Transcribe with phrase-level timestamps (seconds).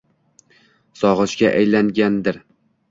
[1.03, 2.45] sog‘inchga aylangandir.